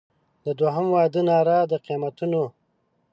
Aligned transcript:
د 0.45 0.47
دوهم 0.59 0.87
واده 0.95 1.21
ناره 1.29 1.57
د 1.71 1.73
قیامتونو 1.85 2.43